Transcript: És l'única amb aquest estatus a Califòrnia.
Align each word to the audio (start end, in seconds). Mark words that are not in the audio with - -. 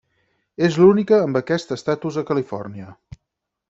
És 0.67 0.77
l'única 0.83 1.19
amb 1.27 1.41
aquest 1.43 1.77
estatus 1.79 2.21
a 2.23 2.27
Califòrnia. 2.35 2.95